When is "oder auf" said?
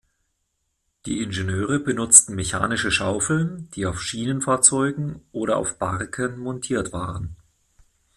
5.31-5.77